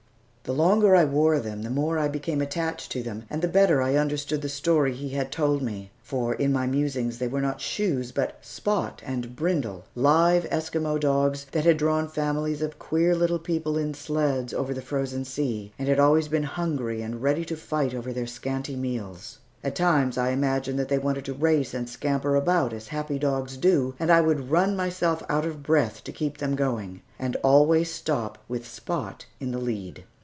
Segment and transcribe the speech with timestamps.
[0.43, 3.81] The longer I wore them the more I became attached to them, and the better
[3.81, 7.61] I understood the story he had told me; for in my musings they were not
[7.61, 13.39] shoes, but "Spot" and "Brindle," live Eskimo dogs, that had drawn families of queer little
[13.39, 17.55] people in sleds over the frozen sea, and had always been hungry and ready to
[17.55, 19.37] fight over their scanty meals.
[19.63, 23.55] At times I imagined that they wanted to race and scamper about as happy dogs
[23.55, 27.89] do, and I would run myself out of breath to keep them going, and always
[27.89, 30.03] stop with Spot in the lead.